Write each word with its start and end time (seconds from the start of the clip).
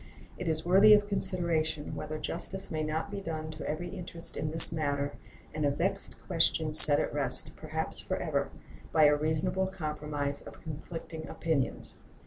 It 0.35 0.47
is 0.47 0.65
worthy 0.65 0.95
of 0.95 1.07
consideration 1.07 1.93
whether 1.93 2.17
justice 2.17 2.71
may 2.71 2.81
not 2.81 3.11
be 3.11 3.21
done 3.21 3.51
to 3.51 3.69
every 3.69 3.89
interest 3.89 4.35
in 4.35 4.49
this 4.49 4.71
matter, 4.71 5.13
and 5.53 5.63
a 5.63 5.69
vexed 5.69 6.19
question 6.25 6.73
set 6.73 6.99
at 6.99 7.13
rest, 7.13 7.51
perhaps 7.55 7.99
forever, 7.99 8.49
by 8.91 9.03
a 9.03 9.15
reasonable 9.15 9.67
compromise 9.67 10.41
of 10.41 10.59
conflicting 10.63 11.27
opinions. 11.27 11.99